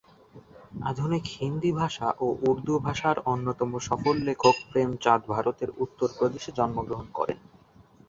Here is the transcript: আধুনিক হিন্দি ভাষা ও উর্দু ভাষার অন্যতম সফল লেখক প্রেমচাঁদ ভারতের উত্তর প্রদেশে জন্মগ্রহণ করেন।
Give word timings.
আধুনিক 0.83 1.23
হিন্দি 1.35 1.71
ভাষা 1.73 2.07
ও 2.19 2.27
উর্দু 2.41 2.73
ভাষার 2.79 3.17
অন্যতম 3.25 3.71
সফল 3.87 4.15
লেখক 4.27 4.55
প্রেমচাঁদ 4.69 5.21
ভারতের 5.33 5.69
উত্তর 5.83 6.09
প্রদেশে 6.17 6.51
জন্মগ্রহণ 6.57 7.07
করেন। 7.17 7.37